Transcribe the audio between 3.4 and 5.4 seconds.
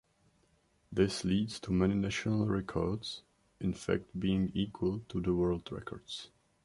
in fact being equal to the